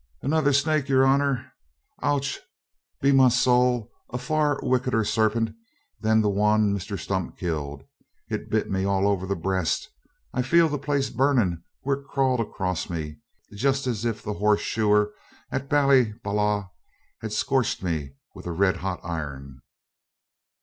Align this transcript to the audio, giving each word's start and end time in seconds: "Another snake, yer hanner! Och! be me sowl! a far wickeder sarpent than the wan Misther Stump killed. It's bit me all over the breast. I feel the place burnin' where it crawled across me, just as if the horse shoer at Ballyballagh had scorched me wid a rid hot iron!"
"Another 0.23 0.51
snake, 0.51 0.89
yer 0.89 1.05
hanner! 1.05 1.53
Och! 2.01 2.25
be 3.01 3.11
me 3.11 3.29
sowl! 3.29 3.91
a 4.11 4.17
far 4.17 4.59
wickeder 4.63 5.03
sarpent 5.03 5.53
than 5.99 6.21
the 6.21 6.27
wan 6.31 6.73
Misther 6.73 6.97
Stump 6.97 7.37
killed. 7.37 7.83
It's 8.27 8.49
bit 8.49 8.67
me 8.71 8.83
all 8.83 9.07
over 9.07 9.27
the 9.27 9.35
breast. 9.35 9.91
I 10.33 10.41
feel 10.41 10.67
the 10.69 10.79
place 10.79 11.11
burnin' 11.11 11.61
where 11.81 11.97
it 11.97 12.07
crawled 12.07 12.39
across 12.39 12.89
me, 12.89 13.17
just 13.53 13.85
as 13.85 14.03
if 14.03 14.23
the 14.23 14.33
horse 14.33 14.61
shoer 14.61 15.11
at 15.51 15.69
Ballyballagh 15.69 16.71
had 17.19 17.31
scorched 17.31 17.83
me 17.83 18.15
wid 18.33 18.47
a 18.47 18.51
rid 18.51 18.77
hot 18.77 19.01
iron!" 19.03 19.61